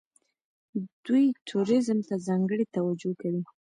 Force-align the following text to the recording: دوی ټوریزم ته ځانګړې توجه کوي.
دوی 1.05 1.25
ټوریزم 1.47 1.99
ته 2.07 2.15
ځانګړې 2.27 2.65
توجه 2.75 3.11
کوي. 3.21 3.43